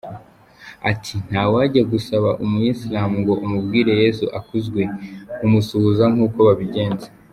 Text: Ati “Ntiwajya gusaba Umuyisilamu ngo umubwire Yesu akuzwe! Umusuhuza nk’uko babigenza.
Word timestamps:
Ati 0.91 1.15
“Ntiwajya 1.29 1.81
gusaba 1.91 2.29
Umuyisilamu 2.43 3.15
ngo 3.21 3.33
umubwire 3.45 3.91
Yesu 4.01 4.25
akuzwe! 4.39 4.81
Umusuhuza 5.45 6.05
nk’uko 6.13 6.39
babigenza. 6.47 7.07